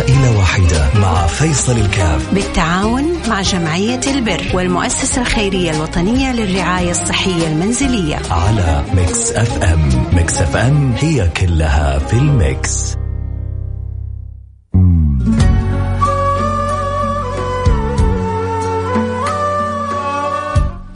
[0.00, 2.34] عائلة واحدة مع فيصل الكاف.
[2.34, 8.16] بالتعاون مع جمعية البر والمؤسسة الخيرية الوطنية للرعاية الصحية المنزلية.
[8.30, 10.04] على Mix FM.
[10.12, 12.96] Mix FM هي كلها في ال mix.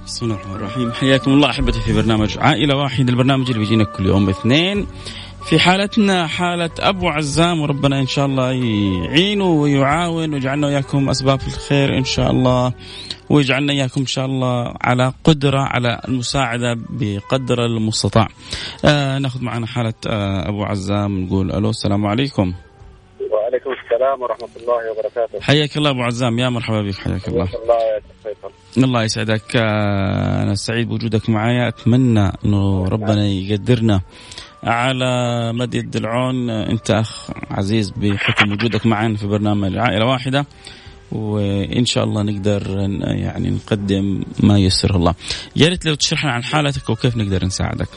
[0.07, 0.93] بسم الله الرحمن الرحيم.
[0.93, 4.87] حياكم الله أحبتي في برنامج عائلة واحد البرنامج اللي بيجينا كل يوم اثنين.
[5.49, 11.99] في حالتنا حالة أبو عزام وربنا إن شاء الله يعينه ويعاون ويجعلنا وياكم أسباب الخير
[11.99, 12.73] إن شاء الله
[13.31, 18.29] ويجعلنا إياكم إن شاء الله على قدرة على المساعدة بقدر المستطاع.
[18.85, 22.53] آه ناخذ معنا حالة آه أبو عزام نقول ألو السلام عليكم.
[23.31, 25.41] وعليكم السلام ورحمة الله وبركاته.
[25.41, 27.49] حياك الله أبو عزام يا مرحبا بك حياك الله.
[27.63, 34.01] الله يا الله يسعدك آه، أنا سعيد بوجودك معايا أتمنى أنه ربنا يقدرنا.
[34.65, 40.47] على مد يد العون أنت أخ عزيز بحكم وجودك معنا في برنامج عائلة واحدة
[41.13, 42.63] وإن شاء الله نقدر
[43.01, 45.15] يعني نقدم ما يسره الله.
[45.57, 47.89] يا ريت لو تشرح عن حالتك وكيف نقدر نساعدك.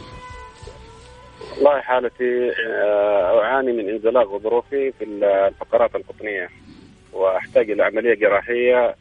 [1.55, 2.51] والله حالتي
[2.83, 6.49] آه، أعاني من انزلاق غضروفي في الفقرات القطنية
[7.13, 8.95] وأحتاج إلى عملية جراحية.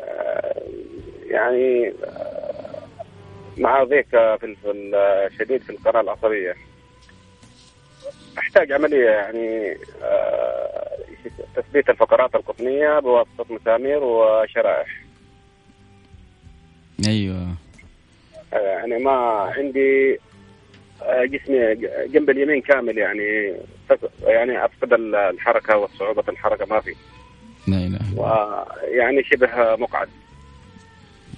[0.00, 0.62] آه،
[1.30, 1.92] يعني
[3.58, 4.56] مع ضيق في
[5.38, 6.54] شديد في القناة العصبية.
[8.38, 10.88] أحتاج عملية يعني آه،
[11.56, 15.02] تثبيت الفقرات القطنية بواسطة مسامير وشرائح.
[17.06, 17.54] أيوه.
[18.52, 19.10] يعني ما
[19.56, 20.18] عندي
[21.02, 21.74] آه، جسمي
[22.06, 23.54] جنب اليمين كامل يعني
[24.22, 26.94] يعني أفقد ال- الحركة وصعوبه الحركة ما في.
[27.68, 28.66] لا إله إلا الله.
[28.92, 30.08] ويعني شبه مقعد.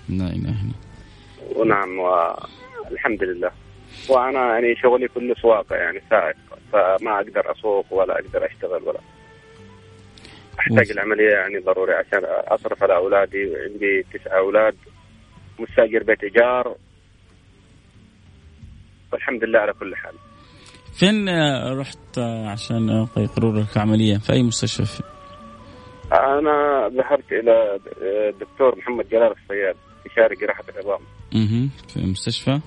[0.08, 0.53] لا إلا الله.
[1.54, 3.50] ونعم والحمد لله.
[4.08, 6.36] وأنا يعني شغلي كله سواقه يعني سائق
[6.72, 9.00] فما أقدر أسوق ولا أقدر أشتغل ولا.
[10.60, 14.76] أحتاج العملية يعني ضروري عشان أصرف على أولادي عندي تسعه أولاد
[15.58, 16.76] مستأجر بيت إيجار.
[19.12, 20.14] والحمد لله على كل حال.
[20.98, 21.28] فين
[21.80, 22.18] رحت
[22.52, 25.02] عشان يقرروا لك عملية؟ في أي مستشفى؟ في-
[26.12, 27.78] أنا ذهبت إلى
[28.28, 29.76] الدكتور محمد جلال الصياد
[30.06, 31.00] استشاري جراحة العظام.
[31.34, 31.70] مهم.
[31.88, 32.60] في مستشفى؟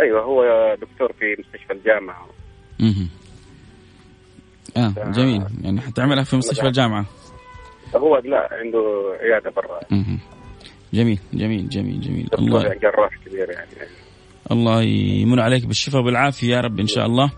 [0.00, 0.42] أيوه هو
[0.80, 2.26] دكتور في مستشفى الجامعة.
[2.80, 3.08] مهم.
[4.76, 5.42] آه جميل.
[5.62, 7.06] يعني حتعملها في مستشفى الجامعة.
[7.96, 9.80] هو لا عنده عيادة برا.
[9.90, 10.18] مهم.
[10.94, 12.28] جميل جميل جميل جميل.
[12.38, 13.70] الله جراح كبير يعني.
[14.50, 17.30] الله يمن عليك بالشفاء وبالعافيه يا رب إن شاء الله.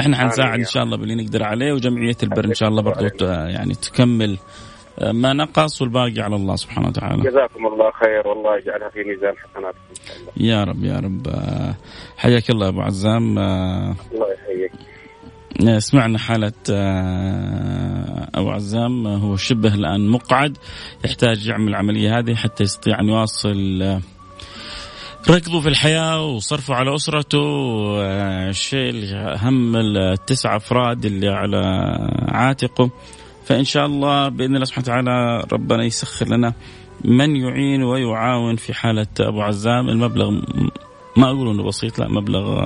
[0.00, 3.74] إحنا حنساعد إن شاء الله باللي نقدر عليه وجمعية البر إن شاء الله برضو يعني
[3.74, 4.38] تكمل.
[5.02, 7.22] ما نقص والباقي على الله سبحانه وتعالى.
[7.22, 8.28] جزاكم الله خير.
[8.28, 9.78] والله يجعلها في ميزان حسناتكم
[10.36, 11.28] يا رب يا رب.
[11.28, 11.74] آه،
[12.16, 13.38] حياك الله أبو عزام.
[13.38, 14.72] آه، الله يحييك.
[15.78, 19.06] سمعنا حالة آه، أبو عزام.
[19.06, 20.58] آه، هو شبه الآن مقعد
[21.04, 24.00] يحتاج يعمل العملية هذه حتى يستطيع أن يواصل آه،
[25.30, 27.38] ركضه في الحياة وصرفه على أسرته.
[27.38, 31.62] وشيل هم التسع أفراد اللي على
[32.28, 32.90] عاتقه.
[33.48, 36.52] فإن شاء الله بإذن الله سبحانه وتعالى ربنا يسخر لنا
[37.04, 39.88] من يعين ويعاون في حالة أبو عزام.
[39.88, 40.30] المبلغ
[41.16, 42.60] ما أقول أنه بسيط لا مبلغ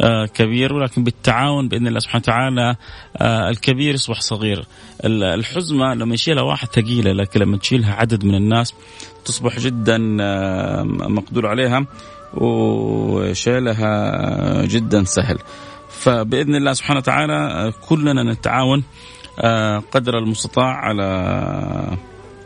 [0.00, 2.76] آه، كبير ولكن بالتعاون بإذن الله سبحانه وتعالى
[3.16, 4.64] آه، الكبير يصبح صغير.
[5.04, 8.74] ال- الحزمة لما يشيلها واحد ثقيلة لكن لما تشيلها عدد من الناس
[9.24, 11.86] تصبح جدا آه، مقدور عليها
[12.34, 13.92] وشيلها
[14.66, 15.38] جدا سهل.
[15.88, 18.84] فبإذن الله سبحانه وتعالى كلنا نتعاون
[19.92, 21.96] قدر المستطاع على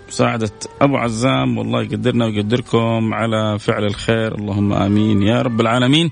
[0.08, 0.50] مساعدة
[0.80, 1.58] أبو عزام.
[1.58, 4.34] والله يقدرنا ويقدركم على فعل الخير.
[4.34, 6.10] اللهم آمين يا رب العالمين.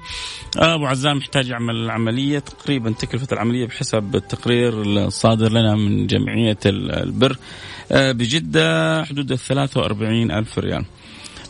[0.57, 7.37] أبو عزام يحتاج يعمل العملية تقريبا تكلفة العملية بحسب التقرير الصادر لنا من جمعية البر
[7.93, 10.85] آه، بجدة حدود ال 43 ألف ريال.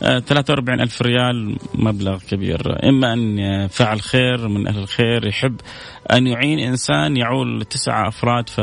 [0.03, 2.89] آه، 43 ألف ريال مبلغ كبير.
[2.89, 5.55] إما أن فعل خير من أهل الخير يحب
[6.11, 8.61] أن يعين إنسان يعول تسعة أفراد ف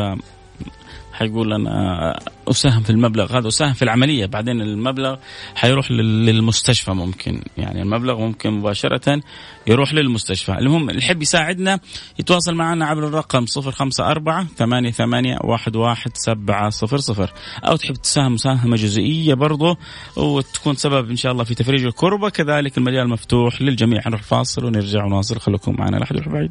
[1.20, 2.18] حيقول أنا
[2.50, 4.26] أساهم في المبلغ هذا أساهم في العملية.
[4.26, 5.16] بعدين المبلغ
[5.54, 7.42] حيروح لل- للمستشفى ممكن.
[7.58, 9.20] يعني المبلغ ممكن مباشرة
[9.66, 10.52] يروح للمستشفى.
[10.52, 11.80] المهم اللي يحب يساعدنا
[12.18, 17.28] يتواصل معنا عبر الرقم 054 88 11700
[17.64, 19.76] أو تحب تساهم مساهمة جزئية برضه
[20.16, 24.00] وتكون سبب إن شاء الله في تفريج الكربه كذلك المجال مفتوح للجميع.
[24.06, 25.40] نروح فاصل ونرجع ونواصل.
[25.40, 26.50] خليكم معنا لا احد يروح بعيد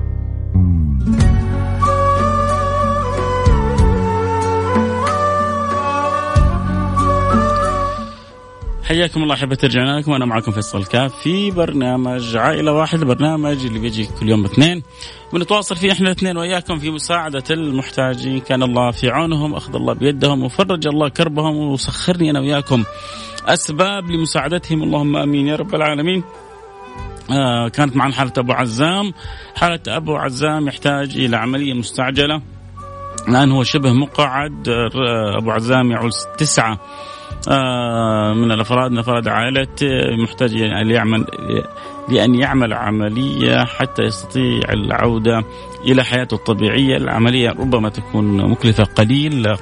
[8.91, 10.11] حياكم الله أحبتي رجعنا لكم.
[10.11, 14.83] وأنا معكم فيصل الكاف في برنامج عائلة واحدة البرنامج اللي بيجي كل يوم اثنين
[15.33, 18.39] ونتواصل فيه إحنا الاثنين وإياكم في مساعدة المحتاجين.
[18.39, 22.83] كان الله في عونهم أخذ الله بيدهم وفرج الله كربهم وسخرني أنا وياكم
[23.47, 24.83] أسباب لمساعدتهم.
[24.83, 26.23] اللهم آمين يا رب العالمين.
[27.31, 29.13] آه كانت معنا حالة أبو عزام.
[29.55, 32.41] حالة أبو عزام يحتاج إلى عملية مستعجلة
[33.27, 34.69] الآن هو شبه مقعد.
[34.69, 36.73] آه، أبو عزام يعول تسعة.
[36.73, 36.79] آه،
[38.35, 39.87] من الأفراد من أفراد عائلته
[40.23, 41.25] محتاج أن يعمل
[42.09, 45.43] لأن يعمل عملية حتى يستطيع العودة
[45.85, 49.55] إلى حياته الطبيعية، العملية ربما تكون مكلفة قليل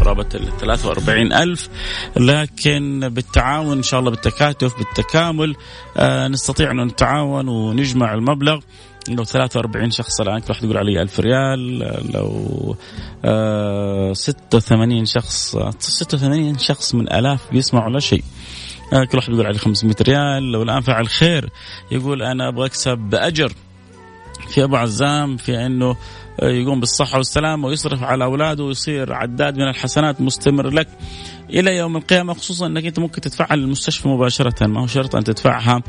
[0.00, 1.68] قرابة ال 43 ألف
[2.16, 5.56] لكن بالتعاون إن شاء الله بالتكاتف بالتكامل
[5.96, 8.58] آه، نستطيع أن نتعاون ونجمع المبلغ.
[9.08, 11.78] لو 43 شخص الان كل واحد يقول علي 1000 ريال.
[12.12, 12.76] لو
[13.24, 18.24] آه 86 شخص 86 شخص من آلاف بيسمعوا ولا شيء.
[18.92, 20.52] آه كل واحد يقول علي 500 ريال.
[20.52, 21.50] لو الآن فعل خير
[21.90, 23.52] يقول أنا أبغى أكسب أجر.
[24.48, 25.96] في أبو عزام في إنه
[26.42, 30.88] يقوم بالصحة والسلامة ويصرف على أولاده ويصير عداد من الحسنات مستمر لك
[31.50, 34.66] إلى يوم القيامة خصوصا إنك أنت ممكن تدفعها للمستشفى مباشرة.
[34.66, 35.82] ما هو شرط أن تدفعها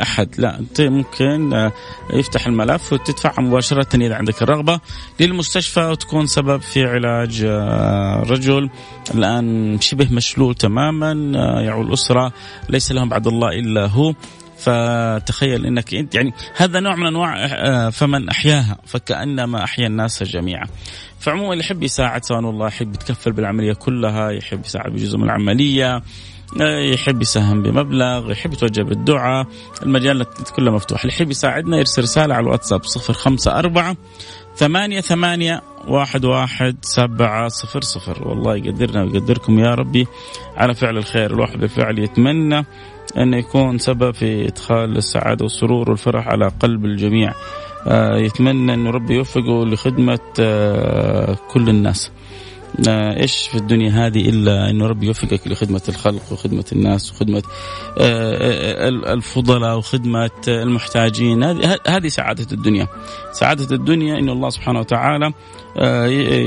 [0.00, 1.70] لاحد لا أنت ممكن
[2.12, 4.80] يفتح الملف وتدفعها مباشرة إذا عندك الرغبة
[5.20, 7.44] للمستشفى وتكون سبب في علاج
[8.30, 8.70] رجل
[9.14, 11.12] الآن شبه مشلول تماما
[11.62, 12.32] يعول أسرة
[12.68, 14.14] ليس لهم بعد الله إلا هو.
[14.60, 20.66] فتخيل إنك انت يعني هذا نوع من أنواع آه، فمن أحياها فكأنما أحيا الناس جميعا.
[21.20, 26.02] فعموما اللي يحب يساعد سواء والله يحب يتكفل بالعملية كلها، يحب يساعد بجزء من العملية،
[26.60, 29.46] آه، يحب يساهم بمبلغ يحب يتوجه بالدعاء
[29.82, 30.24] المجال
[30.56, 31.00] كله مفتوح.
[31.00, 33.96] اللي يحب يساعدنا يرسل رسالة على الواتساب صفر خمسة أربعة
[34.56, 38.28] ثمانية ثمانية واحد واحد سبعة صفر صفر.
[38.28, 40.06] والله يقدرنا ويقدركم يا ربي
[40.56, 41.30] على فعل الخير.
[41.30, 42.66] الواحد بالفعل يتمنى.
[43.16, 47.34] أن يكون سبب في إدخال السعادة والسرور والفرح على قلب الجميع.
[47.86, 52.10] آه، يتمنى أن ربي يوفقه لخدمة آه، كل الناس.
[52.88, 57.42] آه، إيش في الدنيا هذه إلا انه ربي يوفقك لخدمة الخلق وخدمة الناس وخدمة
[59.12, 61.42] الفضلاء وخدمة المحتاجين.
[61.86, 62.88] هذه سعادة الدنيا.
[63.32, 65.32] سعادة الدنيا إن الله سبحانه وتعالى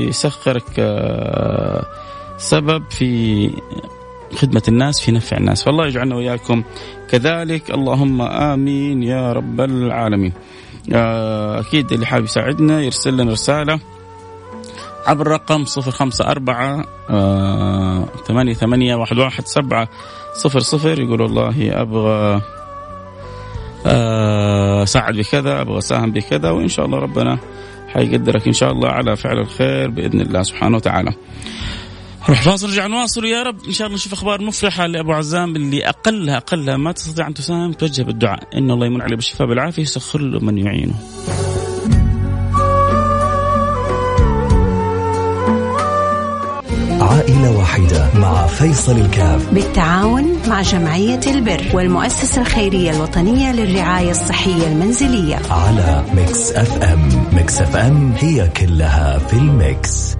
[0.08, 0.80] يسخرك
[2.38, 3.50] سبب في
[4.36, 5.64] خدمة الناس في نفع الناس.
[5.64, 6.62] فالله يجعلنا وإياكم
[7.10, 7.70] كذلك.
[7.70, 10.32] اللهم آمين يا رب العالمين.
[10.92, 13.80] آه، أكيد اللي حابب يساعدنا يرسل لنا رسالة
[15.06, 19.88] عبر رقم صفر خمسة أربعة آه، ثمانية ثمانية واحد واحد سبعة
[20.34, 21.00] صفر صفر.
[21.00, 22.40] يقول والله أبغى
[23.86, 27.38] آه، ساعد بكذا أبغى أساهم بكذا وإن شاء الله ربنا
[27.88, 31.12] حيقدرك إن شاء الله على فعل الخير بإذن الله سبحانه وتعالى.
[32.28, 33.56] نروح فاصل نرجع نواصل يا رب.
[33.66, 37.72] إن شاء الله نشوف أخبار مفرحة لأبو عزام اللي اقلها أقلها ما تستطيع أن تساهم.
[37.72, 38.58] توجه بالدعاء.
[38.58, 40.94] إن الله يمن عليه بالشفاء بالعافيه يسخر له من يعينه.
[47.00, 49.54] عائلة واحدة مع فيصل الكاف.
[49.54, 55.40] بالتعاون مع جمعية البر والمؤسسة الخيرية الوطنية للرعاية الصحية المنزلية.
[55.50, 57.26] على Mix FM.
[57.32, 60.16] Mix FM هي كلها في ال mix.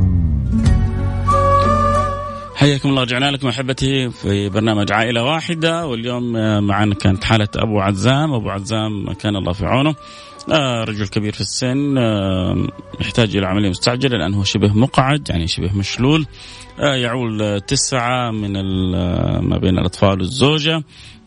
[2.54, 3.02] حياكم الله.
[3.02, 5.86] رجعنا لكم أحبتي في برنامج عائلة واحدة.
[5.86, 6.32] واليوم
[6.66, 8.32] معنا كانت حالة أبو عزام.
[8.34, 9.94] أبو عزام كان الله في عونه.
[10.52, 12.68] آه رجل كبير في السن آه
[13.00, 16.26] يحتاج إلى عملية مستعجلة لأنه شبه مقعد يعني شبه مشلول.
[16.80, 18.52] آه يعول تسعة من
[19.40, 20.76] ما بين الأطفال والزوجة.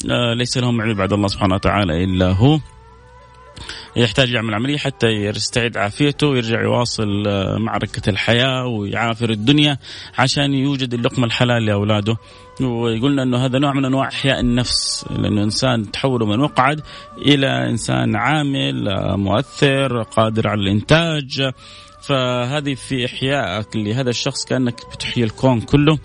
[0.10, 2.60] آه ليس لهم معين بعد الله سبحانه وتعالى إلا هو.
[3.98, 9.78] يحتاج يعمل عملية حتى يستعيد عافيته ويرجع يواصل آه، معركة الحياة ويعافر الدنيا
[10.18, 12.18] عشان يوجد اللقمة الحلال لأولاده.
[12.62, 16.82] ويقولنا أنه هذا نوع من أنواع إحياء النفس لأنه إنسان تحوله من مقعد
[17.18, 21.52] إلى إنسان عامل آه، مؤثر قادر على الإنتاج.
[22.02, 25.98] فهذه في إحيائك لهذا الشخص كأنك بتحيي الكون كله.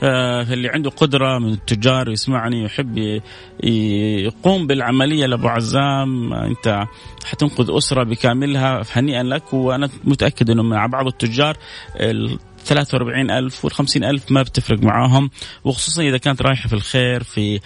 [0.00, 3.20] فاللي عنده قدرة من التجار يسمعني يحب
[4.24, 6.84] يقوم بالعملية لابو عزام أنت
[7.24, 11.56] حتنقذ أسرة بكاملها هنيئا لك وأنا متأكد إنه مع بعض التجار
[12.68, 15.30] 43 ألف وال 50 ألف ما بتفرق معاهم
[15.64, 17.60] وخصوصا إذا كانت رايحة في الخير في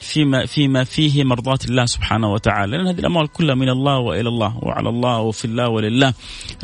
[0.00, 4.56] فيما فيما فيه مرضاة الله سبحانه وتعالى لأن هذه الأموال كلها من الله وإلى الله
[4.62, 6.14] وعلى الله وفي الله ولله.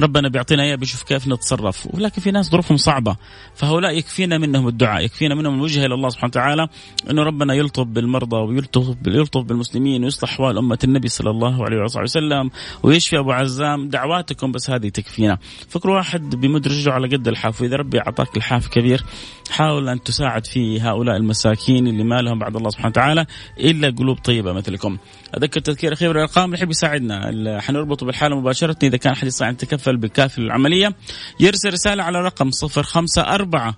[0.00, 1.88] ربنا بيعطينا إياه بيشوف كيف نتصرف.
[1.94, 3.16] ولكن في ناس ظروفهم صعبة
[3.54, 6.68] فهؤلاء يكفينا منهم الدعاء يكفينا منهم الوجهة إلى الله سبحانه وتعالى
[7.10, 12.50] أنه ربنا يلطف بالمرضى ويلطف يلطف بالمسلمين ويصلح أحوال أمة النبي صلى الله عليه وسلم
[12.82, 13.88] ويشفي أبو عزام.
[13.88, 15.38] دعواتكم بس هذه تكفينا.
[15.68, 19.04] فكر واحد بمد رجله على قد الحاف وإذا ربي أعطاك الحاف كبير
[19.50, 23.26] حاول أن تساعد في هؤلاء المساكين اللي ما لهم بعد الله سبحانه وتعالى
[23.58, 24.98] إلا قلوب طيبة مثلكم.
[25.36, 28.76] أذكر تذكير أخير بالأرقام اللي يحب يساعدنا حنربطه بالحالة مباشرة.
[28.82, 30.94] إذا كان أحد يستطيع أن يتكفل بكافل العملية.
[31.40, 33.74] يرسل رسالة على رقم 054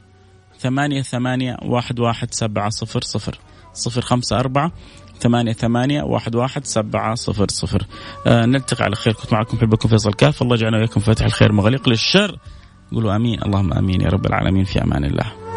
[0.58, 3.38] ثمانية ثمانية واحد واحد سبعة صفر صفر.
[3.72, 4.72] صفر خمسة أربعة
[5.20, 7.86] ثمانية ثمانية واحد واحد سبعة صفر صفر.
[8.26, 9.12] آه نلتقي على خير.
[9.12, 10.42] كنت معكم حبكم فيصل كاف.
[10.42, 12.38] الله يجعلنا وياكم فاتح الخير مغلق للشر.
[12.92, 13.38] قولوا آمين.
[13.42, 14.64] اللهم آمين يا رب العالمين.
[14.64, 15.49] في أمان الله.